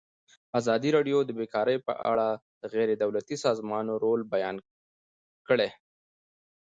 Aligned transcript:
ازادي 0.59 0.89
راډیو 0.97 1.17
د 1.25 1.31
بیکاري 1.39 1.77
په 1.87 1.93
اړه 2.11 2.27
د 2.61 2.63
غیر 2.73 2.89
دولتي 3.03 3.35
سازمانونو 3.45 3.93
رول 4.03 4.21
بیان 4.33 4.55
کړی. 5.47 5.69